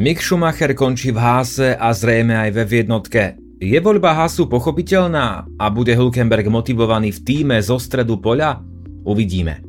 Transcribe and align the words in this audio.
Mick 0.00 0.24
Schumacher 0.24 0.72
končí 0.72 1.12
v 1.12 1.20
Háse 1.20 1.76
a 1.76 1.92
zrejme 1.92 2.32
aj 2.32 2.56
ve 2.56 2.64
jednotke. 2.64 3.36
Je 3.60 3.76
voľba 3.84 4.16
Hasu 4.16 4.48
pochopiteľná 4.48 5.44
a 5.60 5.64
bude 5.68 5.92
Hulkenberg 5.92 6.48
motivovaný 6.48 7.12
v 7.12 7.20
týme 7.20 7.60
zo 7.60 7.76
stredu 7.76 8.16
poľa? 8.16 8.64
Uvidíme. 9.04 9.60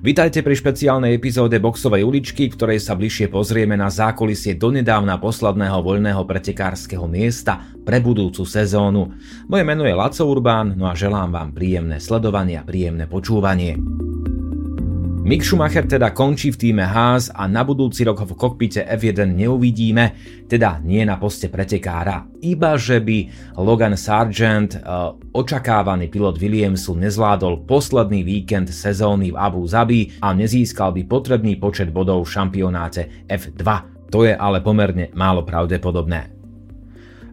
Vítajte 0.00 0.40
pri 0.40 0.56
špeciálnej 0.56 1.12
epizóde 1.12 1.60
Boxovej 1.60 2.08
uličky, 2.08 2.48
v 2.48 2.56
ktorej 2.56 2.80
sa 2.80 2.96
bližšie 2.96 3.28
pozrieme 3.28 3.76
na 3.76 3.92
zákulisie 3.92 4.56
donedávna 4.56 5.20
posledného 5.20 5.84
voľného 5.84 6.24
pretekárskeho 6.24 7.04
miesta 7.04 7.60
pre 7.84 8.00
budúcu 8.00 8.48
sezónu. 8.48 9.12
Moje 9.44 9.64
meno 9.68 9.84
je 9.84 9.92
Laco 9.92 10.24
Urbán, 10.24 10.72
no 10.72 10.88
a 10.88 10.96
želám 10.96 11.36
vám 11.36 11.52
príjemné 11.52 12.00
sledovanie 12.00 12.56
a 12.56 12.64
príjemné 12.64 13.04
počúvanie. 13.04 13.76
Mick 15.26 15.42
Schumacher 15.42 15.82
teda 15.90 16.14
končí 16.14 16.54
v 16.54 16.70
týme 16.70 16.86
Haas 16.86 17.34
a 17.34 17.50
na 17.50 17.66
budúci 17.66 18.06
rok 18.06 18.22
ho 18.22 18.26
v 18.30 18.38
kokpite 18.38 18.86
F1 18.86 19.34
neuvidíme, 19.34 20.14
teda 20.46 20.78
nie 20.86 21.02
na 21.02 21.18
poste 21.18 21.50
pretekára. 21.50 22.30
Iba 22.46 22.78
že 22.78 23.02
by 23.02 23.26
Logan 23.58 23.98
Sargent, 23.98 24.78
eh, 24.78 24.82
očakávaný 25.34 26.14
pilot 26.14 26.38
Williamsu, 26.38 26.94
nezvládol 26.94 27.66
posledný 27.66 28.22
víkend 28.22 28.70
sezóny 28.70 29.34
v 29.34 29.36
Abu 29.42 29.66
Zabi 29.66 30.14
a 30.22 30.30
nezískal 30.30 30.94
by 30.94 31.02
potrebný 31.10 31.58
počet 31.58 31.90
bodov 31.90 32.22
v 32.22 32.30
šampionáte 32.30 33.26
F2. 33.26 33.66
To 34.14 34.22
je 34.22 34.30
ale 34.30 34.62
pomerne 34.62 35.10
málo 35.10 35.42
pravdepodobné. 35.42 36.35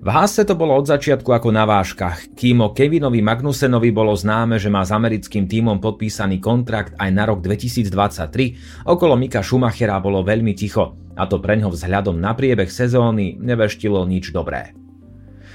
V 0.04 0.12
Hase 0.12 0.44
to 0.44 0.60
bolo 0.60 0.76
od 0.76 0.84
začiatku 0.84 1.32
ako 1.32 1.56
na 1.56 1.64
váškach, 1.64 2.36
kým 2.36 2.60
o 2.60 2.76
Kevinovi 2.76 3.24
Magnusenovi 3.24 3.88
bolo 3.96 4.12
známe, 4.12 4.60
že 4.60 4.68
má 4.68 4.84
s 4.84 4.92
americkým 4.92 5.48
tímom 5.48 5.80
podpísaný 5.80 6.44
kontrakt 6.44 6.92
aj 7.00 7.08
na 7.08 7.24
rok 7.24 7.40
2023, 7.40 8.84
okolo 8.84 9.16
Mika 9.16 9.40
Schumachera 9.40 10.04
bolo 10.04 10.20
veľmi 10.20 10.52
ticho 10.60 11.00
a 11.16 11.24
to 11.24 11.40
preňho 11.40 11.72
vzhľadom 11.72 12.20
na 12.20 12.36
priebeh 12.36 12.68
sezóny 12.68 13.40
neveštilo 13.40 14.04
nič 14.04 14.36
dobré. 14.36 14.76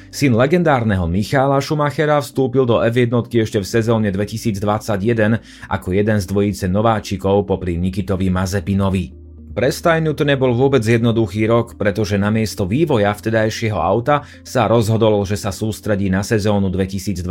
Syn 0.08 0.32
legendárneho 0.32 1.04
Michála 1.04 1.60
Schumachera 1.60 2.16
vstúpil 2.16 2.64
do 2.64 2.80
F1 2.80 3.28
ešte 3.28 3.60
v 3.60 3.68
sezóne 3.68 4.08
2021 4.08 5.44
ako 5.68 5.88
jeden 5.92 6.16
z 6.16 6.24
dvojice 6.24 6.72
nováčikov 6.72 7.44
popri 7.44 7.76
Nikitovi 7.76 8.32
Mazepinovi. 8.32 9.17
Pre 9.58 9.74
Stajnu 9.74 10.14
to 10.14 10.22
nebol 10.22 10.54
vôbec 10.54 10.86
jednoduchý 10.86 11.50
rok, 11.50 11.74
pretože 11.74 12.14
namiesto 12.14 12.62
vývoja 12.62 13.10
vtedajšieho 13.10 13.74
auta 13.74 14.22
sa 14.46 14.70
rozhodol, 14.70 15.26
že 15.26 15.34
sa 15.34 15.50
sústredí 15.50 16.06
na 16.06 16.22
sezónu 16.22 16.70
2022. 16.70 17.26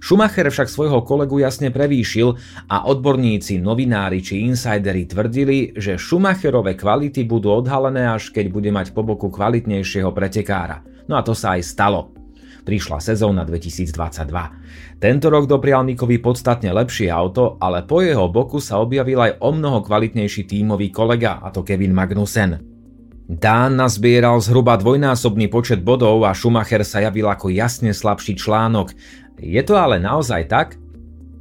Schumacher 0.00 0.48
však 0.48 0.72
svojho 0.72 1.04
kolegu 1.04 1.44
jasne 1.44 1.68
prevýšil 1.68 2.40
a 2.72 2.88
odborníci, 2.88 3.60
novinári 3.60 4.24
či 4.24 4.48
insidery 4.48 5.04
tvrdili, 5.04 5.76
že 5.76 6.00
Schumacherove 6.00 6.72
kvality 6.72 7.28
budú 7.28 7.52
odhalené 7.60 8.08
až 8.08 8.32
keď 8.32 8.48
bude 8.48 8.72
mať 8.72 8.96
po 8.96 9.04
boku 9.04 9.28
kvalitnejšieho 9.28 10.08
pretekára. 10.08 10.80
No 11.04 11.20
a 11.20 11.22
to 11.22 11.36
sa 11.36 11.60
aj 11.60 11.68
stalo 11.68 12.21
prišla 12.62 12.98
sezóna 13.02 13.46
2022. 13.46 14.98
Tento 14.98 15.26
rok 15.30 15.46
doprial 15.46 15.86
Nikovi 15.86 16.18
podstatne 16.18 16.70
lepšie 16.74 17.10
auto, 17.10 17.58
ale 17.62 17.86
po 17.86 18.02
jeho 18.02 18.26
boku 18.30 18.58
sa 18.58 18.82
objavil 18.82 19.18
aj 19.18 19.42
o 19.42 19.50
mnoho 19.54 19.82
kvalitnejší 19.82 20.46
tímový 20.46 20.90
kolega, 20.90 21.38
a 21.42 21.50
to 21.54 21.62
Kevin 21.62 21.94
Magnussen. 21.94 22.62
Dán 23.30 23.78
nazbieral 23.78 24.42
zhruba 24.42 24.74
dvojnásobný 24.76 25.46
počet 25.46 25.80
bodov 25.80 26.26
a 26.26 26.34
Schumacher 26.34 26.82
sa 26.82 27.00
javil 27.00 27.30
ako 27.30 27.54
jasne 27.54 27.94
slabší 27.94 28.34
článok. 28.34 28.92
Je 29.38 29.62
to 29.62 29.78
ale 29.78 30.02
naozaj 30.02 30.50
tak? 30.50 30.81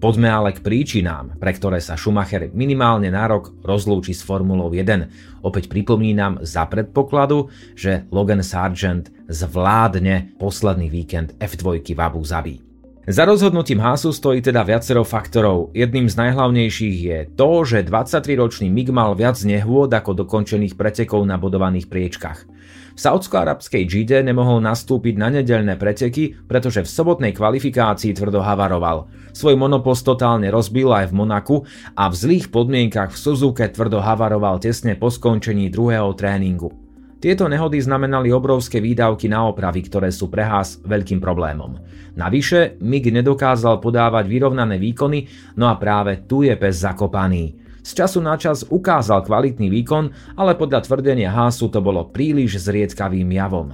Poďme 0.01 0.33
ale 0.33 0.49
k 0.49 0.65
príčinám, 0.65 1.37
pre 1.37 1.53
ktoré 1.53 1.77
sa 1.77 1.93
Schumacher 1.93 2.49
minimálne 2.57 3.13
na 3.13 3.29
rok 3.29 3.53
rozlúči 3.61 4.17
s 4.17 4.25
Formulou 4.25 4.73
1. 4.73 5.45
Opäť 5.45 5.69
pripomínam 5.69 6.41
za 6.41 6.65
predpokladu, 6.65 7.53
že 7.77 8.09
Logan 8.09 8.41
Sargent 8.41 9.13
zvládne 9.29 10.33
posledný 10.41 10.89
víkend 10.89 11.37
F2 11.37 11.85
v 11.85 11.99
Abu 12.01 12.17
Zabi. 12.25 12.57
Za 13.05 13.29
rozhodnutím 13.29 13.77
Hasu 13.77 14.09
stojí 14.09 14.41
teda 14.41 14.65
viacero 14.65 15.05
faktorov. 15.05 15.69
Jedným 15.77 16.09
z 16.09 16.17
najhlavnejších 16.17 16.97
je 16.97 17.19
to, 17.37 17.61
že 17.61 17.85
23-ročný 17.85 18.73
Mig 18.73 18.89
mal 18.89 19.13
viac 19.13 19.37
nehôd 19.45 19.93
ako 19.93 20.17
dokončených 20.25 20.81
pretekov 20.81 21.21
na 21.29 21.37
bodovaných 21.37 21.85
priečkach. 21.85 22.49
V 22.91 22.99
saudsko-arabskej 22.99 23.87
GD 23.87 24.21
nemohol 24.27 24.59
nastúpiť 24.59 25.15
na 25.15 25.31
nedelné 25.31 25.79
preteky, 25.79 26.35
pretože 26.45 26.83
v 26.83 26.91
sobotnej 26.91 27.31
kvalifikácii 27.31 28.11
tvrdo 28.11 28.43
havaroval. 28.43 29.07
Svoj 29.31 29.55
monopost 29.55 30.03
totálne 30.03 30.51
rozbil 30.51 30.91
aj 30.91 31.09
v 31.11 31.17
Monaku 31.17 31.57
a 31.95 32.11
v 32.11 32.15
zlých 32.15 32.51
podmienkach 32.51 33.15
v 33.15 33.21
Suzuke 33.21 33.63
tvrdo 33.71 34.03
havaroval 34.03 34.59
tesne 34.59 34.99
po 34.99 35.07
skončení 35.07 35.71
druhého 35.71 36.11
tréningu. 36.19 36.91
Tieto 37.21 37.45
nehody 37.45 37.77
znamenali 37.77 38.33
obrovské 38.33 38.81
výdavky 38.81 39.29
na 39.29 39.45
opravy, 39.45 39.85
ktoré 39.85 40.09
sú 40.09 40.33
pre 40.33 40.41
Haas 40.41 40.81
veľkým 40.81 41.21
problémom. 41.21 41.77
Navyše, 42.17 42.81
MIG 42.81 43.13
nedokázal 43.13 43.77
podávať 43.77 44.25
vyrovnané 44.25 44.81
výkony, 44.81 45.29
no 45.53 45.69
a 45.69 45.77
práve 45.77 46.25
tu 46.25 46.41
je 46.41 46.57
pes 46.57 46.81
zakopaný. 46.81 47.60
Z 47.81 47.97
času 47.97 48.21
na 48.21 48.37
čas 48.37 48.61
ukázal 48.69 49.25
kvalitný 49.25 49.73
výkon, 49.73 50.13
ale 50.37 50.53
podľa 50.53 50.85
tvrdenia 50.85 51.33
Hásu 51.33 51.65
to 51.73 51.81
bolo 51.81 52.05
príliš 52.13 52.61
zriedkavým 52.61 53.25
javom. 53.33 53.73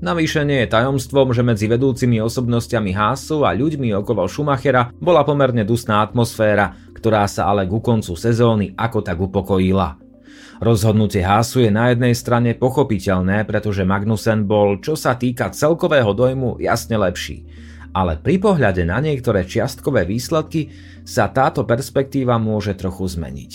Navyše 0.00 0.48
nie 0.48 0.64
je 0.64 0.72
tajomstvom, 0.72 1.36
že 1.36 1.44
medzi 1.44 1.68
vedúcimi 1.68 2.24
osobnostiami 2.24 2.96
Hásu 2.96 3.44
a 3.44 3.52
ľuďmi 3.52 3.92
okolo 4.00 4.24
Schumachera 4.24 4.88
bola 4.96 5.20
pomerne 5.28 5.68
dusná 5.68 6.00
atmosféra, 6.00 6.72
ktorá 6.96 7.28
sa 7.28 7.52
ale 7.52 7.68
ku 7.68 7.84
koncu 7.84 8.16
sezóny 8.16 8.72
ako 8.80 9.04
tak 9.04 9.20
upokojila. 9.20 10.00
Rozhodnutie 10.64 11.20
Hásu 11.20 11.60
je 11.60 11.68
na 11.68 11.92
jednej 11.92 12.16
strane 12.16 12.56
pochopiteľné, 12.56 13.44
pretože 13.44 13.84
Magnussen 13.84 14.48
bol, 14.48 14.80
čo 14.80 14.96
sa 14.96 15.20
týka 15.20 15.52
celkového 15.52 16.16
dojmu, 16.16 16.56
jasne 16.64 16.96
lepší 16.96 17.44
ale 17.94 18.18
pri 18.18 18.38
pohľade 18.38 18.86
na 18.86 19.02
niektoré 19.02 19.42
čiastkové 19.46 20.06
výsledky 20.06 20.70
sa 21.02 21.30
táto 21.30 21.66
perspektíva 21.66 22.38
môže 22.38 22.78
trochu 22.78 23.10
zmeniť. 23.10 23.52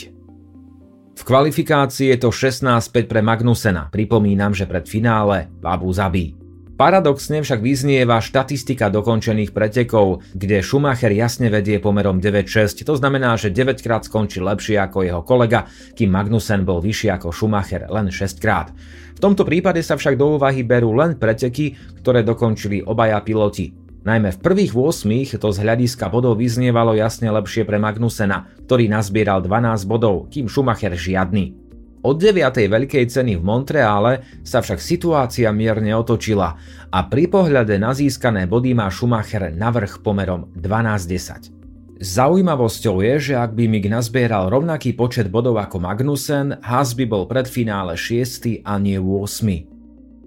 V 1.15 1.21
kvalifikácii 1.23 2.11
je 2.11 2.17
to 2.19 2.29
16-5 2.29 3.07
pre 3.07 3.23
Magnusena, 3.23 3.87
pripomínam, 3.87 4.51
že 4.51 4.67
pred 4.67 4.83
finále 4.83 5.47
Abu 5.63 5.87
Zabi. 5.95 6.35
Paradoxne 6.75 7.39
však 7.39 7.63
vyznieva 7.63 8.19
štatistika 8.19 8.91
dokončených 8.91 9.55
pretekov, 9.55 10.27
kde 10.35 10.59
Schumacher 10.59 11.07
jasne 11.15 11.47
vedie 11.47 11.79
pomerom 11.79 12.19
9-6, 12.19 12.83
to 12.83 12.99
znamená, 12.99 13.39
že 13.39 13.47
9 13.47 13.79
krát 13.79 14.03
skončil 14.03 14.43
lepšie 14.43 14.75
ako 14.83 15.07
jeho 15.07 15.23
kolega, 15.23 15.71
kým 15.95 16.11
Magnussen 16.11 16.67
bol 16.67 16.83
vyšší 16.83 17.15
ako 17.15 17.31
Schumacher 17.31 17.87
len 17.87 18.11
6 18.11 18.43
krát. 18.43 18.75
V 19.15 19.23
tomto 19.23 19.47
prípade 19.47 19.79
sa 19.79 19.95
však 19.95 20.19
do 20.19 20.35
úvahy 20.35 20.67
berú 20.67 20.91
len 20.99 21.15
preteky, 21.15 21.79
ktoré 22.03 22.27
dokončili 22.27 22.83
obaja 22.83 23.23
piloti. 23.23 23.84
Najmä 24.05 24.37
v 24.37 24.39
prvých 24.39 24.77
8 24.77 25.41
to 25.41 25.49
z 25.49 25.57
hľadiska 25.65 26.13
bodov 26.13 26.37
vyznievalo 26.37 26.93
jasne 26.93 27.25
lepšie 27.25 27.65
pre 27.65 27.81
Magnusena, 27.81 28.45
ktorý 28.69 28.85
nazbieral 28.85 29.41
12 29.41 29.89
bodov, 29.89 30.29
kým 30.29 30.45
Schumacher 30.45 30.93
žiadny. 30.93 31.57
Od 32.05 32.21
9. 32.21 32.37
veľkej 32.69 33.01
ceny 33.09 33.41
v 33.41 33.41
Montreále 33.41 34.21
sa 34.45 34.61
však 34.61 34.77
situácia 34.77 35.49
mierne 35.49 35.97
otočila 35.97 36.53
a 36.93 36.99
pri 37.09 37.25
pohľade 37.25 37.81
na 37.81 37.97
získané 37.97 38.45
body 38.45 38.77
má 38.77 38.93
Schumacher 38.93 39.49
navrh 39.49 39.97
pomerom 40.05 40.53
12-10. 40.53 41.49
Zaujímavosťou 41.97 43.01
je, 43.01 43.33
že 43.33 43.33
ak 43.41 43.57
by 43.57 43.65
Mig 43.65 43.89
nazbieral 43.89 44.53
rovnaký 44.53 44.93
počet 44.93 45.33
bodov 45.33 45.57
ako 45.57 45.81
Magnussen, 45.81 46.61
Haas 46.61 46.93
by 46.93 47.09
bol 47.09 47.25
pred 47.25 47.49
finále 47.49 47.97
6. 47.97 48.61
a 48.61 48.77
nie 48.77 49.01
8. 49.01 49.74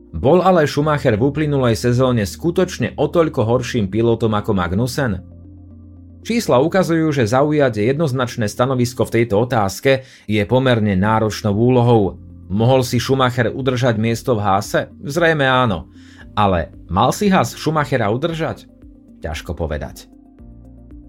Bol 0.09 0.41
ale 0.41 0.65
Schumacher 0.65 1.21
v 1.21 1.29
uplynulej 1.29 1.77
sezóne 1.77 2.25
skutočne 2.25 2.97
o 2.97 3.07
toľko 3.13 3.45
horším 3.45 3.93
pilotom 3.93 4.33
ako 4.33 4.57
Magnussen? 4.57 5.21
Čísla 6.25 6.61
ukazujú, 6.61 7.13
že 7.13 7.29
zaujať 7.29 7.85
jednoznačné 7.85 8.49
stanovisko 8.49 9.05
v 9.05 9.15
tejto 9.21 9.45
otázke 9.45 10.05
je 10.27 10.43
pomerne 10.49 10.97
náročnou 10.97 11.55
úlohou. 11.55 12.21
Mohol 12.49 12.81
si 12.85 12.97
Schumacher 12.97 13.53
udržať 13.53 14.01
miesto 14.01 14.33
v 14.33 14.45
Háse? 14.45 14.89
Zrejme 15.05 15.45
áno. 15.45 15.93
Ale 16.33 16.73
mal 16.89 17.13
si 17.13 17.29
Haas 17.29 17.53
Schumachera 17.53 18.09
udržať? 18.09 18.65
Ťažko 19.21 19.53
povedať. 19.53 20.09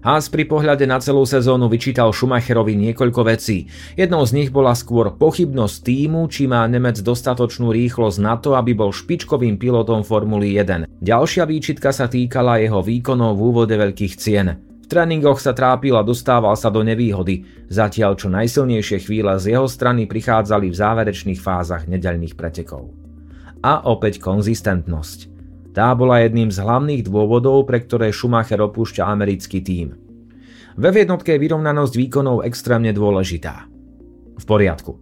Haas 0.00 0.32
pri 0.32 0.48
pohľade 0.48 0.88
na 0.88 0.96
celú 0.96 1.28
sezónu 1.28 1.68
vyčítal 1.68 2.08
Schumacherovi 2.16 2.72
niekoľko 2.72 3.20
vecí. 3.28 3.68
Jednou 4.00 4.24
z 4.24 4.32
nich 4.32 4.48
bola 4.48 4.72
skôr 4.72 5.12
pochybnosť 5.12 5.76
týmu, 5.84 6.24
či 6.32 6.48
má 6.48 6.64
Nemec 6.64 7.04
dostatočnú 7.04 7.68
rýchlosť 7.68 8.18
na 8.24 8.40
to, 8.40 8.56
aby 8.56 8.72
bol 8.72 8.96
špičkovým 8.96 9.60
pilotom 9.60 10.00
Formuly 10.00 10.56
1. 10.56 10.88
Ďalšia 11.04 11.44
výčitka 11.44 11.92
sa 11.92 12.08
týkala 12.08 12.64
jeho 12.64 12.80
výkonov 12.80 13.36
v 13.36 13.44
úvode 13.44 13.76
veľkých 13.76 14.14
cien. 14.16 14.56
V 14.80 14.86
tréningoch 14.88 15.36
sa 15.36 15.52
trápil 15.52 15.92
a 15.92 16.00
dostával 16.00 16.56
sa 16.56 16.72
do 16.72 16.80
nevýhody, 16.80 17.68
zatiaľ 17.68 18.16
čo 18.16 18.32
najsilnejšie 18.32 19.04
chvíle 19.04 19.36
z 19.36 19.52
jeho 19.52 19.68
strany 19.68 20.08
prichádzali 20.08 20.72
v 20.72 20.80
záverečných 20.80 21.44
fázach 21.44 21.84
nedeľných 21.84 22.40
pretekov. 22.40 22.88
A 23.60 23.84
opäť 23.84 24.16
konzistentnosť. 24.24 25.29
Tá 25.70 25.94
bola 25.94 26.22
jedným 26.26 26.50
z 26.50 26.58
hlavných 26.58 27.06
dôvodov, 27.06 27.62
pre 27.70 27.78
ktoré 27.78 28.10
Schumacher 28.10 28.58
opúšťa 28.58 29.06
americký 29.06 29.62
tím. 29.62 29.94
Ve 30.74 30.90
jednotke 30.90 31.34
je 31.34 31.42
vyrovnanosť 31.42 31.94
výkonov 31.94 32.42
extrémne 32.46 32.90
dôležitá. 32.90 33.70
V 34.40 34.44
poriadku. 34.48 34.98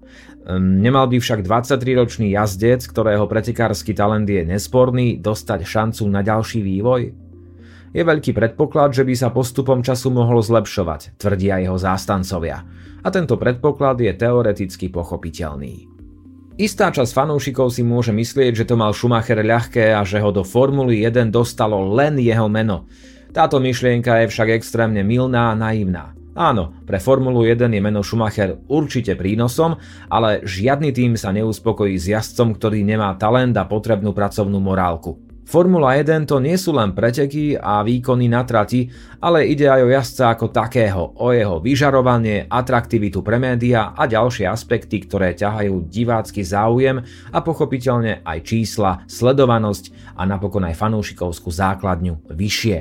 Ehm, 0.48 0.80
nemal 0.80 1.08
by 1.08 1.20
však 1.20 1.44
23-ročný 1.44 2.32
jazdec, 2.32 2.84
ktorého 2.84 3.24
pretekársky 3.28 3.92
talent 3.92 4.28
je 4.28 4.44
nesporný, 4.44 5.20
dostať 5.20 5.64
šancu 5.64 6.04
na 6.08 6.20
ďalší 6.24 6.60
vývoj? 6.60 7.02
Je 7.92 8.02
veľký 8.04 8.36
predpoklad, 8.36 8.92
že 8.92 9.04
by 9.04 9.14
sa 9.16 9.32
postupom 9.32 9.80
času 9.80 10.12
mohol 10.12 10.44
zlepšovať, 10.44 11.16
tvrdia 11.16 11.64
jeho 11.64 11.80
zástancovia. 11.80 12.60
A 13.00 13.08
tento 13.08 13.40
predpoklad 13.40 14.04
je 14.04 14.12
teoreticky 14.12 14.92
pochopiteľný. 14.92 15.97
Istá 16.58 16.90
časť 16.90 17.14
fanúšikov 17.14 17.70
si 17.70 17.86
môže 17.86 18.10
myslieť, 18.10 18.50
že 18.50 18.66
to 18.66 18.74
mal 18.74 18.90
Schumacher 18.90 19.46
ľahké 19.46 19.94
a 19.94 20.02
že 20.02 20.18
ho 20.18 20.34
do 20.34 20.42
Formuly 20.42 21.06
1 21.06 21.30
dostalo 21.30 21.86
len 21.94 22.18
jeho 22.18 22.50
meno. 22.50 22.90
Táto 23.30 23.62
myšlienka 23.62 24.26
je 24.26 24.26
však 24.26 24.58
extrémne 24.58 25.06
milná 25.06 25.54
a 25.54 25.58
naivná. 25.58 26.18
Áno, 26.34 26.74
pre 26.82 26.98
Formulu 26.98 27.46
1 27.46 27.62
je 27.70 27.78
meno 27.78 28.02
Schumacher 28.02 28.58
určite 28.66 29.14
prínosom, 29.14 29.78
ale 30.10 30.42
žiadny 30.42 30.90
tým 30.90 31.14
sa 31.14 31.30
neuspokojí 31.30 31.94
s 31.94 32.10
jazdcom, 32.10 32.58
ktorý 32.58 32.82
nemá 32.82 33.14
talent 33.14 33.54
a 33.54 33.62
potrebnú 33.62 34.10
pracovnú 34.10 34.58
morálku. 34.58 35.27
Formula 35.48 35.96
1 35.96 36.28
to 36.28 36.44
nie 36.44 36.60
sú 36.60 36.76
len 36.76 36.92
preteky 36.92 37.56
a 37.56 37.80
výkony 37.80 38.28
na 38.28 38.44
trati, 38.44 38.84
ale 39.16 39.48
ide 39.48 39.64
aj 39.64 39.80
o 39.80 39.88
jazdca 39.88 40.24
ako 40.36 40.52
takého, 40.52 41.16
o 41.16 41.32
jeho 41.32 41.56
vyžarovanie, 41.56 42.44
atraktivitu 42.52 43.24
pre 43.24 43.40
média 43.40 43.96
a 43.96 44.04
ďalšie 44.04 44.44
aspekty, 44.44 45.08
ktoré 45.08 45.32
ťahajú 45.32 45.88
divácky 45.88 46.44
záujem 46.44 47.00
a 47.32 47.38
pochopiteľne 47.40 48.20
aj 48.28 48.38
čísla, 48.44 49.08
sledovanosť 49.08 50.12
a 50.20 50.28
napokon 50.28 50.68
aj 50.68 50.76
fanúšikovskú 50.76 51.48
základňu 51.48 52.28
vyššie. 52.28 52.76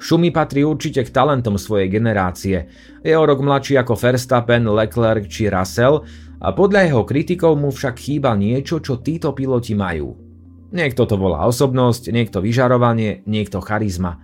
Šumi 0.00 0.32
patrí 0.32 0.64
určite 0.64 1.04
k 1.04 1.12
talentom 1.12 1.60
svojej 1.60 1.92
generácie. 1.92 2.64
Je 3.04 3.12
o 3.12 3.28
rok 3.28 3.44
mladší 3.44 3.76
ako 3.76 3.92
Verstappen, 3.92 4.64
Leclerc 4.72 5.28
či 5.28 5.52
Russell 5.52 6.00
a 6.40 6.48
podľa 6.48 6.88
jeho 6.88 7.02
kritikov 7.04 7.60
mu 7.60 7.68
však 7.68 8.00
chýba 8.00 8.32
niečo, 8.40 8.80
čo 8.80 9.04
títo 9.04 9.36
piloti 9.36 9.76
majú. 9.76 10.27
Niekto 10.68 11.08
to 11.08 11.16
volá 11.16 11.48
osobnosť, 11.48 12.12
niekto 12.12 12.44
vyžarovanie, 12.44 13.24
niekto 13.24 13.64
charizma. 13.64 14.20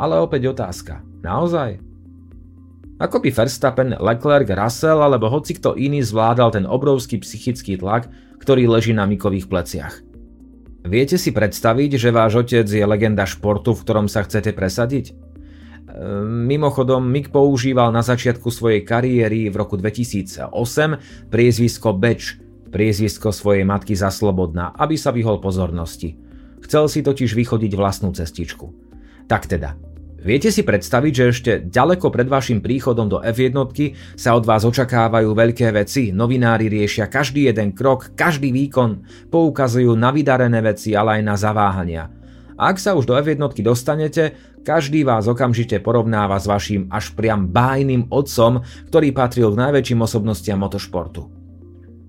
Ale 0.00 0.16
opäť 0.18 0.56
otázka. 0.56 1.04
Naozaj? 1.20 1.80
Ako 2.96 3.20
by 3.20 3.30
Verstappen, 3.34 3.90
Leclerc, 3.98 4.48
Russell 4.54 5.02
alebo 5.02 5.28
hoci 5.28 5.58
kto 5.58 5.76
iný 5.76 6.00
zvládal 6.00 6.54
ten 6.54 6.64
obrovský 6.64 7.20
psychický 7.20 7.76
tlak, 7.76 8.08
ktorý 8.40 8.70
leží 8.70 8.96
na 8.96 9.04
Mikových 9.04 9.50
pleciach? 9.50 9.94
Viete 10.84 11.16
si 11.16 11.32
predstaviť, 11.32 11.96
že 11.96 12.12
váš 12.12 12.44
otec 12.44 12.68
je 12.68 12.84
legenda 12.84 13.24
športu, 13.24 13.72
v 13.72 13.82
ktorom 13.82 14.06
sa 14.06 14.24
chcete 14.24 14.52
presadiť? 14.52 15.16
Ehm, 15.94 16.44
mimochodom, 16.44 17.00
Mick 17.06 17.32
používal 17.32 17.88
na 17.88 18.04
začiatku 18.04 18.52
svojej 18.52 18.84
kariéry 18.84 19.48
v 19.48 19.56
roku 19.56 19.80
2008 19.80 20.52
priezvisko 21.32 21.96
Beč, 21.96 22.36
priezvisko 22.74 23.30
svojej 23.30 23.62
matky 23.62 23.94
za 23.94 24.10
Slobodná, 24.10 24.74
aby 24.74 24.98
sa 24.98 25.14
vyhol 25.14 25.38
pozornosti. 25.38 26.18
Chcel 26.66 26.90
si 26.90 27.06
totiž 27.06 27.38
vychodiť 27.38 27.72
vlastnú 27.78 28.10
cestičku. 28.10 28.74
Tak 29.30 29.46
teda, 29.46 29.78
Viete 30.24 30.48
si 30.48 30.64
predstaviť, 30.64 31.12
že 31.12 31.24
ešte 31.28 31.52
ďaleko 31.68 32.08
pred 32.08 32.24
vašim 32.24 32.64
príchodom 32.64 33.12
do 33.12 33.20
F1 33.20 33.60
sa 34.16 34.32
od 34.32 34.48
vás 34.48 34.64
očakávajú 34.64 35.36
veľké 35.36 35.68
veci, 35.76 36.16
novinári 36.16 36.72
riešia 36.72 37.12
každý 37.12 37.52
jeden 37.52 37.76
krok, 37.76 38.16
každý 38.16 38.48
výkon, 38.48 39.04
poukazujú 39.28 39.92
na 39.92 40.08
vydarené 40.16 40.64
veci, 40.64 40.96
ale 40.96 41.20
aj 41.20 41.22
na 41.28 41.36
zaváhania. 41.36 42.08
Ak 42.56 42.80
sa 42.80 42.96
už 42.96 43.04
do 43.04 43.12
F1 43.20 43.36
dostanete, 43.60 44.32
každý 44.64 45.04
vás 45.04 45.28
okamžite 45.28 45.76
porovnáva 45.84 46.40
s 46.40 46.48
vašim 46.48 46.88
až 46.88 47.12
priam 47.12 47.44
bájnym 47.44 48.08
otcom, 48.08 48.64
ktorý 48.88 49.12
patril 49.12 49.52
k 49.52 49.60
najväčším 49.60 50.00
osobnostiam 50.00 50.56
motošportu. 50.56 51.43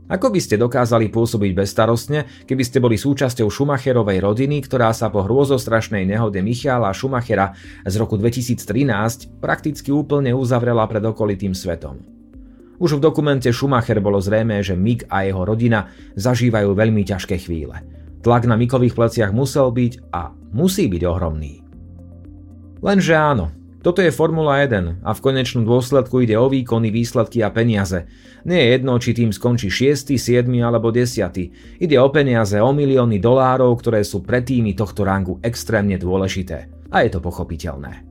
Ako 0.06 0.30
by 0.30 0.38
ste 0.38 0.62
dokázali 0.62 1.10
pôsobiť 1.10 1.58
bezstarostne, 1.58 2.30
keby 2.46 2.62
ste 2.62 2.78
boli 2.78 2.94
súčasťou 2.94 3.50
Schumacherovej 3.50 4.22
rodiny, 4.22 4.62
ktorá 4.62 4.94
sa 4.94 5.10
po 5.10 5.26
hrôzostrašnej 5.26 6.06
nehode 6.06 6.46
Michala 6.46 6.94
Schumachera 6.94 7.58
z 7.82 7.98
roku 7.98 8.14
2013 8.14 9.42
prakticky 9.42 9.90
úplne 9.90 10.30
uzavrela 10.38 10.86
pred 10.86 11.02
okolitým 11.02 11.58
svetom. 11.58 12.06
Už 12.78 13.02
v 13.02 13.04
dokumente 13.08 13.50
Schumacher 13.50 13.98
bolo 13.98 14.22
zrejme, 14.22 14.62
že 14.62 14.78
Mick 14.78 15.10
a 15.10 15.26
jeho 15.26 15.42
rodina 15.42 15.90
zažívajú 16.14 16.78
veľmi 16.78 17.02
ťažké 17.02 17.42
chvíle. 17.42 17.82
Tlak 18.22 18.46
na 18.46 18.54
Mikových 18.54 18.94
pleciach 18.94 19.34
musel 19.34 19.74
byť 19.74 20.14
a 20.14 20.30
musí 20.54 20.86
byť 20.86 21.02
ohromný. 21.02 21.66
Lenže 22.86 23.18
áno, 23.18 23.50
toto 23.86 24.02
je 24.02 24.10
Formula 24.10 24.66
1 24.66 25.06
a 25.06 25.14
v 25.14 25.22
konečnom 25.22 25.62
dôsledku 25.62 26.26
ide 26.26 26.34
o 26.42 26.50
výkony, 26.50 26.90
výsledky 26.90 27.46
a 27.46 27.54
peniaze. 27.54 28.10
Nie 28.42 28.66
je 28.66 28.68
jedno, 28.82 28.98
či 28.98 29.14
tým 29.14 29.30
skončí 29.30 29.70
6., 29.70 30.18
7. 30.18 30.50
alebo 30.58 30.90
10. 30.90 31.22
Ide 31.78 31.98
o 32.02 32.10
peniaze, 32.10 32.58
o 32.58 32.74
milióny 32.74 33.22
dolárov, 33.22 33.78
ktoré 33.78 34.02
sú 34.02 34.26
pre 34.26 34.42
týmy 34.42 34.74
tohto 34.74 35.06
rangu 35.06 35.38
extrémne 35.46 36.02
dôležité. 36.02 36.66
A 36.90 37.06
je 37.06 37.14
to 37.14 37.22
pochopiteľné. 37.22 38.02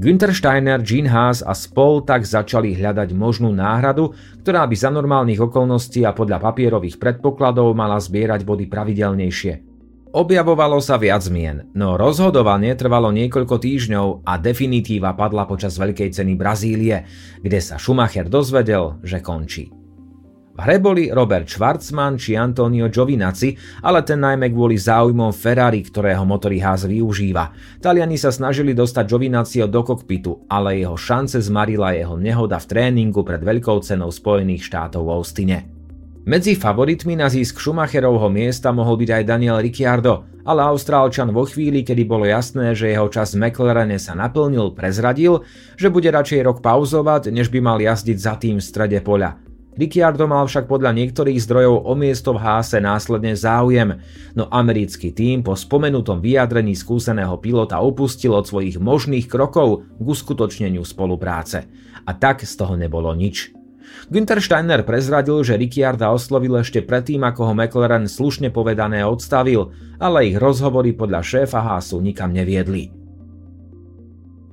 Günther 0.00 0.32
Steiner, 0.32 0.80
Gene 0.80 1.12
Haas 1.12 1.44
a 1.44 1.52
spol 1.52 2.00
tak 2.00 2.24
začali 2.24 2.72
hľadať 2.72 3.12
možnú 3.12 3.52
náhradu, 3.52 4.16
ktorá 4.40 4.64
by 4.64 4.76
za 4.80 4.88
normálnych 4.88 5.44
okolností 5.44 6.08
a 6.08 6.16
podľa 6.16 6.40
papierových 6.40 6.96
predpokladov 6.96 7.76
mala 7.76 8.00
zbierať 8.00 8.48
body 8.48 8.64
pravidelnejšie. 8.64 9.69
Objavovalo 10.10 10.82
sa 10.82 10.98
viac 10.98 11.22
zmien, 11.22 11.70
no 11.70 11.94
rozhodovanie 11.94 12.74
trvalo 12.74 13.14
niekoľko 13.14 13.62
týždňov 13.62 14.26
a 14.26 14.42
definitíva 14.42 15.14
padla 15.14 15.46
počas 15.46 15.78
Veľkej 15.78 16.10
ceny 16.10 16.34
Brazílie, 16.34 17.06
kde 17.38 17.58
sa 17.62 17.78
Schumacher 17.78 18.26
dozvedel, 18.26 18.98
že 19.06 19.22
končí. 19.22 19.70
V 20.50 20.58
hre 20.58 20.82
boli 20.82 21.14
Robert 21.14 21.46
Schwarzman 21.46 22.18
či 22.18 22.34
Antonio 22.34 22.90
Giovinazzi, 22.90 23.54
ale 23.86 24.02
ten 24.02 24.18
najmä 24.18 24.50
kvôli 24.50 24.74
záujmom 24.74 25.30
Ferrari, 25.30 25.86
ktorého 25.86 26.26
motory 26.26 26.58
Haas 26.58 26.90
využíva. 26.90 27.54
Taliani 27.78 28.18
sa 28.18 28.34
snažili 28.34 28.74
dostať 28.74 29.06
Giovinazziho 29.06 29.70
do 29.70 29.86
kokpitu, 29.86 30.42
ale 30.50 30.82
jeho 30.82 30.98
šance 30.98 31.38
zmarila 31.38 31.94
jeho 31.94 32.18
nehoda 32.18 32.58
v 32.58 32.66
tréningu 32.66 33.22
pred 33.22 33.46
Veľkou 33.46 33.78
cenou 33.86 34.10
Spojených 34.10 34.66
štátov 34.66 35.06
v 35.06 35.10
Austine. 35.14 35.79
Medzi 36.20 36.52
favoritmi 36.52 37.16
na 37.16 37.32
zisk 37.32 37.56
Schumacherovho 37.56 38.28
miesta 38.28 38.68
mohol 38.76 39.00
byť 39.00 39.08
aj 39.08 39.22
Daniel 39.24 39.56
Ricciardo, 39.56 40.28
ale 40.44 40.60
Austrálčan 40.68 41.32
vo 41.32 41.48
chvíli, 41.48 41.80
kedy 41.80 42.04
bolo 42.04 42.28
jasné, 42.28 42.76
že 42.76 42.92
jeho 42.92 43.08
čas 43.08 43.32
v 43.32 43.48
McLarene 43.48 43.96
sa 43.96 44.12
naplnil, 44.12 44.76
prezradil, 44.76 45.48
že 45.80 45.88
bude 45.88 46.12
radšej 46.12 46.44
rok 46.44 46.58
pauzovať, 46.60 47.32
než 47.32 47.48
by 47.48 47.64
mal 47.64 47.80
jazdiť 47.80 48.18
za 48.20 48.36
tým 48.36 48.60
v 48.60 48.68
strede 48.68 49.00
poľa. 49.00 49.40
Ricciardo 49.80 50.28
mal 50.28 50.44
však 50.44 50.68
podľa 50.68 50.92
niektorých 50.92 51.40
zdrojov 51.40 51.88
o 51.88 51.94
miesto 51.96 52.36
v 52.36 52.42
háse 52.44 52.76
následne 52.84 53.32
záujem, 53.32 54.04
no 54.36 54.44
americký 54.52 55.16
tým 55.16 55.40
po 55.40 55.56
spomenutom 55.56 56.20
vyjadrení 56.20 56.76
skúseného 56.76 57.40
pilota 57.40 57.80
upustil 57.80 58.36
od 58.36 58.44
svojich 58.44 58.76
možných 58.76 59.24
krokov 59.24 59.88
k 59.96 60.04
uskutočneniu 60.04 60.84
spolupráce. 60.84 61.64
A 62.04 62.12
tak 62.12 62.44
z 62.44 62.52
toho 62.60 62.76
nebolo 62.76 63.08
nič. 63.16 63.56
Günther 64.10 64.42
Steiner 64.42 64.82
prezradil, 64.82 65.38
že 65.46 65.54
Ricciarda 65.54 66.10
oslovil 66.10 66.58
ešte 66.58 66.82
predtým, 66.82 67.22
ako 67.22 67.50
ho 67.50 67.54
McLaren 67.54 68.10
slušne 68.10 68.50
povedané 68.50 69.06
odstavil, 69.06 69.70
ale 70.02 70.34
ich 70.34 70.36
rozhovory 70.40 70.96
podľa 70.96 71.22
šéfa 71.22 71.62
Haasu 71.62 72.02
nikam 72.02 72.34
neviedli. 72.34 72.90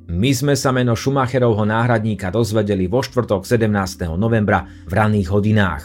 My 0.07 0.31
sme 0.31 0.55
sa 0.55 0.71
meno 0.71 0.95
Schumacherovho 0.95 1.67
náhradníka 1.67 2.31
dozvedeli 2.31 2.87
vo 2.87 3.03
štvrtok 3.03 3.43
17. 3.43 4.07
novembra 4.15 4.63
v 4.87 4.93
ranných 4.93 5.27
hodinách. 5.33 5.83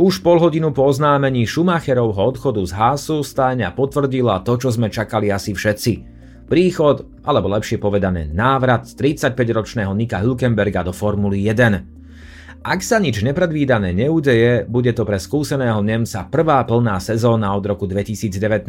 Už 0.00 0.24
pol 0.24 0.40
hodinu 0.40 0.72
po 0.72 0.88
oznámení 0.88 1.44
Schumacherovho 1.44 2.24
odchodu 2.24 2.64
z 2.64 2.72
Haasu 2.72 3.20
stajňa 3.20 3.76
potvrdila 3.76 4.40
to, 4.48 4.56
čo 4.56 4.72
sme 4.72 4.88
čakali 4.88 5.28
asi 5.28 5.52
všetci. 5.52 5.92
Príchod, 6.48 7.04
alebo 7.20 7.52
lepšie 7.52 7.76
povedané 7.76 8.32
návrat 8.32 8.88
35-ročného 8.88 9.92
Nika 9.92 10.24
Hülkenberga 10.24 10.80
do 10.80 10.96
Formuly 10.96 11.44
1. 11.44 11.99
Ak 12.60 12.84
sa 12.84 13.00
nič 13.00 13.24
nepredvídané 13.24 13.96
neudeje, 13.96 14.68
bude 14.68 14.92
to 14.92 15.08
pre 15.08 15.16
skúseného 15.16 15.80
Nemca 15.80 16.28
prvá 16.28 16.60
plná 16.68 17.00
sezóna 17.00 17.56
od 17.56 17.64
roku 17.64 17.88
2019. 17.88 18.68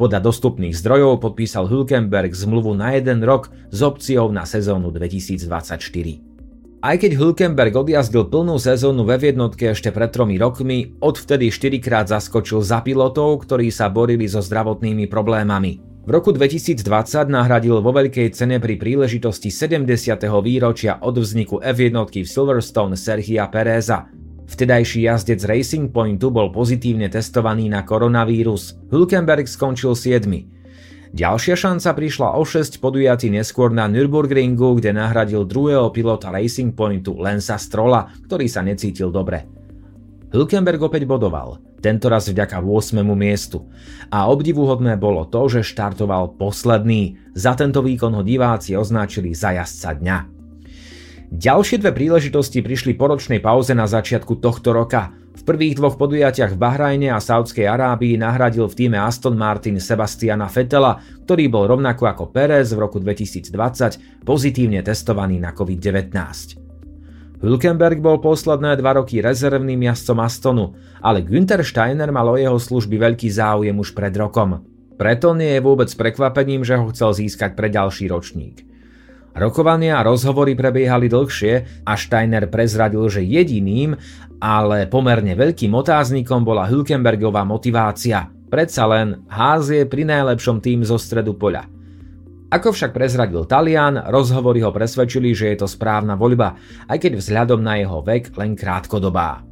Podľa 0.00 0.24
dostupných 0.24 0.72
zdrojov 0.72 1.20
podpísal 1.20 1.68
Hülkenberg 1.68 2.32
zmluvu 2.32 2.72
na 2.72 2.96
jeden 2.96 3.20
rok 3.20 3.52
s 3.68 3.84
opciou 3.84 4.32
na 4.32 4.48
sezónu 4.48 4.88
2024. 4.88 6.29
Aj 6.80 6.96
keď 6.96 7.12
Hülkenberg 7.20 7.76
odjazdil 7.76 8.32
plnú 8.32 8.56
sezónu 8.56 9.04
ve 9.04 9.20
jednotke 9.20 9.76
ešte 9.76 9.92
pred 9.92 10.08
tromi 10.08 10.40
rokmi, 10.40 10.96
odvtedy 11.04 11.52
4 11.52 11.76
krát 11.76 12.08
zaskočil 12.08 12.64
za 12.64 12.80
pilotov, 12.80 13.44
ktorí 13.44 13.68
sa 13.68 13.92
borili 13.92 14.24
so 14.24 14.40
zdravotnými 14.40 15.04
problémami. 15.04 15.76
V 15.76 16.08
roku 16.08 16.32
2020 16.32 16.80
nahradil 17.28 17.84
vo 17.84 17.92
veľkej 17.92 18.32
cene 18.32 18.56
pri 18.56 18.80
príležitosti 18.80 19.52
70. 19.52 19.84
výročia 20.40 20.96
od 21.04 21.20
vzniku 21.20 21.60
F1 21.60 22.00
v 22.08 22.24
Silverstone 22.24 22.96
Sergia 22.96 23.44
Pereza. 23.52 24.08
Vtedajší 24.48 25.04
jazdec 25.04 25.44
Racing 25.44 25.92
Pointu 25.92 26.32
bol 26.32 26.48
pozitívne 26.48 27.12
testovaný 27.12 27.68
na 27.68 27.84
koronavírus. 27.84 28.80
Hülkenberg 28.88 29.44
skončil 29.44 29.92
7. 29.92 30.59
Ďalšia 31.10 31.58
šanca 31.58 31.90
prišla 31.90 32.38
o 32.38 32.46
6 32.46 32.78
podujatí 32.78 33.34
neskôr 33.34 33.74
na 33.74 33.90
Nürburgringu, 33.90 34.78
kde 34.78 34.94
nahradil 34.94 35.42
druhého 35.42 35.90
pilota 35.90 36.30
Racing 36.30 36.70
Pointu 36.70 37.18
Lensa 37.18 37.58
Strolla, 37.58 38.14
ktorý 38.30 38.46
sa 38.46 38.62
necítil 38.62 39.10
dobre. 39.10 39.42
Hülkenberg 40.30 40.78
opäť 40.78 41.10
bodoval, 41.10 41.58
tentoraz 41.82 42.30
vďaka 42.30 42.62
8. 42.62 43.02
miestu. 43.18 43.66
A 44.14 44.30
obdivuhodné 44.30 44.94
bolo 44.94 45.26
to, 45.26 45.50
že 45.50 45.66
štartoval 45.66 46.38
posledný. 46.38 47.18
Za 47.34 47.58
tento 47.58 47.82
výkon 47.82 48.14
ho 48.14 48.22
diváci 48.22 48.78
označili 48.78 49.34
za 49.34 49.50
jazdca 49.50 49.98
dňa. 49.98 50.18
Ďalšie 51.34 51.82
dve 51.82 51.90
príležitosti 51.90 52.62
prišli 52.62 52.94
po 52.94 53.10
ročnej 53.10 53.42
pauze 53.42 53.74
na 53.74 53.90
začiatku 53.90 54.38
tohto 54.38 54.70
roka. 54.70 55.14
V 55.40 55.48
prvých 55.48 55.80
dvoch 55.80 55.96
podujatiach 55.96 56.52
v 56.52 56.60
Bahrajne 56.60 57.16
a 57.16 57.18
Saudskej 57.18 57.64
Arábii 57.64 58.20
nahradil 58.20 58.68
v 58.68 58.76
týme 58.76 59.00
Aston 59.00 59.40
Martin 59.40 59.80
Sebastiana 59.80 60.52
Fetela, 60.52 61.00
ktorý 61.24 61.48
bol 61.48 61.64
rovnako 61.64 62.12
ako 62.12 62.24
Perez 62.28 62.76
v 62.76 62.84
roku 62.84 63.00
2020 63.00 64.20
pozitívne 64.20 64.84
testovaný 64.84 65.40
na 65.40 65.56
COVID-19. 65.56 66.12
Hülkenberg 67.40 68.04
bol 68.04 68.20
posledné 68.20 68.76
dva 68.84 69.00
roky 69.00 69.24
rezervným 69.24 69.80
jazdcom 69.88 70.20
Astonu, 70.20 70.76
ale 71.00 71.24
Günther 71.24 71.64
Steiner 71.64 72.12
mal 72.12 72.28
o 72.28 72.36
jeho 72.36 72.60
služby 72.60 73.00
veľký 73.00 73.32
záujem 73.32 73.80
už 73.80 73.96
pred 73.96 74.12
rokom. 74.20 74.60
Preto 75.00 75.32
nie 75.32 75.56
je 75.56 75.64
vôbec 75.64 75.88
prekvapením, 75.88 76.68
že 76.68 76.76
ho 76.76 76.84
chcel 76.92 77.16
získať 77.16 77.56
pre 77.56 77.72
ďalší 77.72 78.12
ročník. 78.12 78.68
Rokovania 79.30 80.02
a 80.02 80.06
rozhovory 80.06 80.58
prebiehali 80.58 81.06
dlhšie 81.06 81.84
a 81.86 81.92
Steiner 81.94 82.50
prezradil, 82.50 83.06
že 83.06 83.22
jediným, 83.22 83.94
ale 84.42 84.90
pomerne 84.90 85.38
veľkým 85.38 85.70
otáznikom 85.70 86.42
bola 86.42 86.66
Hülkenbergová 86.66 87.46
motivácia. 87.46 88.26
Predsa 88.50 88.82
len 88.90 89.22
Haas 89.30 89.70
je 89.70 89.86
pri 89.86 90.02
najlepšom 90.02 90.58
tým 90.58 90.82
zo 90.82 90.98
stredu 90.98 91.38
poľa. 91.38 91.70
Ako 92.50 92.74
však 92.74 92.90
prezradil 92.90 93.46
Talian, 93.46 94.10
rozhovory 94.10 94.58
ho 94.66 94.74
presvedčili, 94.74 95.30
že 95.30 95.54
je 95.54 95.62
to 95.62 95.68
správna 95.70 96.18
voľba, 96.18 96.58
aj 96.90 96.98
keď 96.98 97.22
vzhľadom 97.22 97.62
na 97.62 97.78
jeho 97.78 98.02
vek 98.02 98.34
len 98.34 98.58
krátkodobá. 98.58 99.46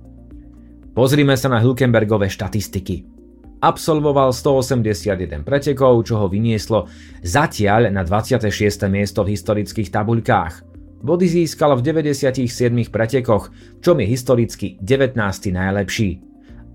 Pozrime 0.98 1.38
sa 1.38 1.46
na 1.46 1.62
Hülkenbergové 1.62 2.26
štatistiky. 2.26 3.17
Absolvoval 3.58 4.30
181 4.30 5.42
pretekov, 5.42 6.06
čo 6.06 6.22
ho 6.22 6.30
vynieslo 6.30 6.86
zatiaľ 7.26 7.90
na 7.90 8.06
26. 8.06 8.54
miesto 8.86 9.26
v 9.26 9.34
historických 9.34 9.90
tabuľkách. 9.90 10.62
Body 11.02 11.26
získal 11.26 11.74
v 11.74 11.82
97 11.82 12.46
pretekoch, 12.86 13.50
čom 13.82 13.98
je 13.98 14.06
historicky 14.06 14.78
19. 14.78 15.18
najlepší. 15.50 16.22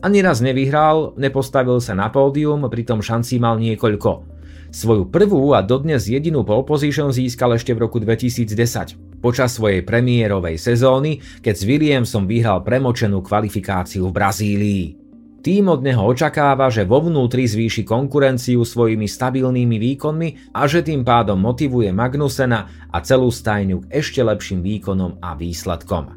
Ani 0.04 0.20
raz 0.20 0.44
nevyhral, 0.44 1.16
nepostavil 1.16 1.80
sa 1.80 1.96
na 1.96 2.12
pódium, 2.12 2.68
pritom 2.68 3.00
šancí 3.00 3.40
mal 3.40 3.56
niekoľko. 3.63 4.28
Svoju 4.75 5.08
prvú 5.08 5.56
a 5.56 5.63
dodnes 5.63 6.12
jedinú 6.12 6.44
pole 6.44 6.68
position 6.68 7.16
získal 7.16 7.56
ešte 7.56 7.72
v 7.72 7.88
roku 7.88 8.04
2010, 8.04 9.24
počas 9.24 9.56
svojej 9.56 9.88
premiérovej 9.88 10.60
sezóny, 10.60 11.24
keď 11.40 11.56
s 11.56 11.63
Williamsom 11.63 12.28
vyhral 12.28 12.60
premočenú 12.60 13.24
kvalifikáciu 13.24 14.12
v 14.12 14.16
Brazílii. 14.16 15.02
Tým 15.44 15.68
od 15.68 15.84
neho 15.84 16.00
očakáva, 16.08 16.72
že 16.72 16.88
vo 16.88 17.04
vnútri 17.04 17.44
zvýši 17.44 17.84
konkurenciu 17.84 18.64
svojimi 18.64 19.04
stabilnými 19.04 19.76
výkonmi 19.76 20.56
a 20.56 20.64
že 20.72 20.80
tým 20.80 21.04
pádom 21.04 21.36
motivuje 21.36 21.92
Magnusena 21.92 22.88
a 22.88 22.98
celú 23.04 23.28
stajňu 23.28 23.84
k 23.84 23.92
ešte 23.92 24.24
lepším 24.24 24.64
výkonom 24.64 25.20
a 25.20 25.36
výsledkom. 25.36 26.16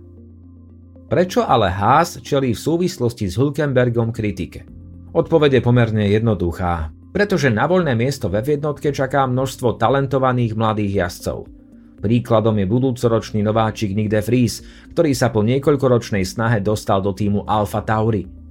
Prečo 1.10 1.42
ale 1.42 1.74
Haas 1.74 2.22
čelí 2.22 2.54
v 2.54 2.62
súvislosti 2.70 3.26
s 3.26 3.34
Hulkenbergom 3.34 4.14
kritike? 4.14 4.62
Odpovede 5.10 5.58
pomerne 5.58 6.06
jednoduchá, 6.06 6.94
pretože 7.10 7.50
na 7.50 7.66
voľné 7.66 7.98
miesto 7.98 8.30
ve 8.30 8.46
jednotke 8.46 8.94
čaká 8.94 9.26
množstvo 9.26 9.74
talentovaných 9.74 10.54
mladých 10.54 11.02
jazdcov. 11.02 11.50
Príkladom 11.98 12.62
je 12.62 12.66
budúcoročný 12.70 13.42
nováčik 13.42 13.90
Nick 13.90 14.06
de 14.06 14.22
Vries, 14.22 14.62
ktorý 14.94 15.10
sa 15.18 15.34
po 15.34 15.42
niekoľkoročnej 15.42 16.22
snahe 16.22 16.62
dostal 16.62 17.02
do 17.02 17.10
týmu 17.10 17.42
Alfa 17.42 17.82
Tauri– 17.82 18.22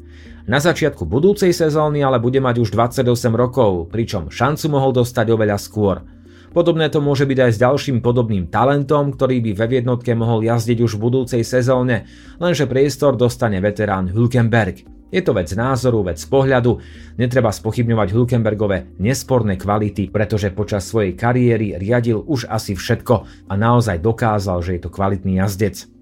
na 0.45 0.61
začiatku 0.61 1.09
budúcej 1.09 1.49
sezóny 1.49 2.05
ale 2.05 2.21
bude 2.21 2.37
mať 2.37 2.61
už 2.61 2.69
28 2.69 3.01
rokov, 3.33 3.89
pričom 3.89 4.29
šancu 4.29 4.65
mohol 4.69 4.93
dostať 4.93 5.25
oveľa 5.33 5.57
skôr. 5.57 6.05
Podobné 6.53 6.87
to 6.87 7.03
môže 7.03 7.27
byť 7.27 7.39
aj 7.41 7.51
s 7.51 7.61
ďalším 7.65 7.97
podobným 7.99 8.47
talentom, 8.47 9.11
ktorý 9.11 9.41
by 9.41 9.51
ve 9.57 9.67
jednotke 9.81 10.13
mohol 10.15 10.45
jazdiť 10.45 10.85
už 10.85 10.95
v 10.95 11.03
budúcej 11.03 11.43
sezóne, 11.43 12.07
lenže 12.39 12.69
priestor 12.69 13.17
dostane 13.17 13.57
veterán 13.59 14.07
Hülkenberg. 14.07 14.85
Je 15.09 15.21
to 15.25 15.33
vec 15.33 15.49
názoru, 15.51 16.05
vec 16.05 16.21
pohľadu, 16.21 16.77
netreba 17.17 17.49
spochybňovať 17.49 18.07
Hülkenbergové 18.13 18.85
nesporné 19.01 19.57
kvality, 19.57 20.13
pretože 20.13 20.53
počas 20.53 20.85
svojej 20.85 21.17
kariéry 21.17 21.75
riadil 21.81 22.21
už 22.21 22.47
asi 22.53 22.77
všetko 22.77 23.15
a 23.49 23.53
naozaj 23.57 23.97
dokázal, 23.97 24.61
že 24.61 24.77
je 24.77 24.81
to 24.85 24.93
kvalitný 24.93 25.41
jazdec. 25.41 25.94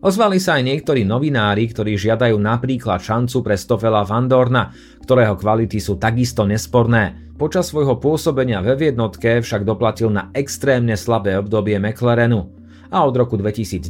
Ozvali 0.00 0.40
sa 0.40 0.56
aj 0.56 0.64
niektorí 0.64 1.04
novinári, 1.04 1.68
ktorí 1.68 2.00
žiadajú 2.00 2.40
napríklad 2.40 3.04
šancu 3.04 3.44
pre 3.44 3.52
Stofela 3.60 4.00
Vandorna, 4.00 4.72
ktorého 5.04 5.36
kvality 5.36 5.76
sú 5.76 6.00
takisto 6.00 6.48
nesporné. 6.48 7.28
Počas 7.36 7.68
svojho 7.68 8.00
pôsobenia 8.00 8.64
ve 8.64 8.80
jednotke 8.80 9.44
však 9.44 9.60
doplatil 9.68 10.08
na 10.08 10.32
extrémne 10.32 10.96
slabé 10.96 11.36
obdobie 11.36 11.76
McLarenu 11.76 12.48
a 12.88 13.04
od 13.04 13.12
roku 13.12 13.36
2019 13.36 13.84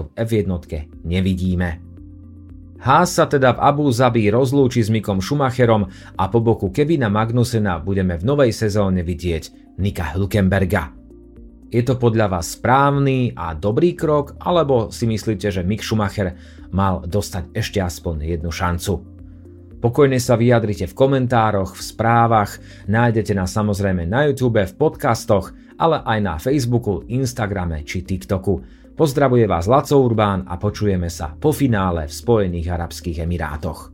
ho 0.00 0.02
v 0.08 0.10
F1 0.16 0.48
nevidíme. 1.04 1.68
Haas 2.80 3.16
sa 3.16 3.28
teda 3.28 3.56
v 3.56 3.62
Abu 3.64 3.88
Zabi 3.92 4.28
rozlúči 4.32 4.80
s 4.80 4.88
Mikom 4.88 5.20
Schumacherom 5.20 5.88
a 6.16 6.24
po 6.28 6.40
boku 6.40 6.72
Kevina 6.72 7.12
Magnusena 7.12 7.80
budeme 7.84 8.16
v 8.16 8.24
novej 8.24 8.52
sezóne 8.52 9.04
vidieť 9.04 9.76
Nika 9.80 10.16
Hülkenberga. 10.16 11.03
Je 11.74 11.82
to 11.82 11.98
podľa 11.98 12.38
vás 12.38 12.54
správny 12.54 13.34
a 13.34 13.50
dobrý 13.50 13.98
krok, 13.98 14.38
alebo 14.38 14.94
si 14.94 15.10
myslíte, 15.10 15.50
že 15.50 15.66
Mick 15.66 15.82
Schumacher 15.82 16.38
mal 16.70 17.02
dostať 17.02 17.50
ešte 17.50 17.82
aspoň 17.82 18.30
jednu 18.30 18.54
šancu? 18.54 19.02
Pokojne 19.82 20.22
sa 20.22 20.38
vyjadrite 20.38 20.86
v 20.86 20.94
komentároch, 20.94 21.74
v 21.74 21.82
správach, 21.82 22.62
nájdete 22.86 23.34
nás 23.34 23.50
samozrejme 23.50 24.06
na 24.06 24.30
YouTube, 24.30 24.62
v 24.62 24.78
podcastoch, 24.78 25.50
ale 25.74 25.98
aj 26.06 26.18
na 26.22 26.38
Facebooku, 26.38 27.02
Instagrame 27.10 27.82
či 27.82 28.06
TikToku. 28.06 28.54
Pozdravuje 28.94 29.50
vás 29.50 29.66
Laco 29.66 29.98
Urbán 29.98 30.46
a 30.46 30.54
počujeme 30.54 31.10
sa 31.10 31.34
po 31.34 31.50
finále 31.50 32.06
v 32.06 32.14
Spojených 32.14 32.70
Arabských 32.70 33.26
Emirátoch. 33.26 33.93